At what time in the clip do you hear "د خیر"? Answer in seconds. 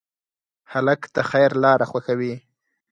1.15-1.51